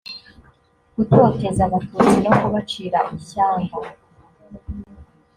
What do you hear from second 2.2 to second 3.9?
no kubacira ishyanga